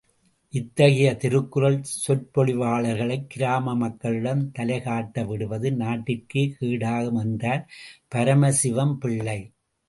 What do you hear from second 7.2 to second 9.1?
என்றார் பரமசிவம்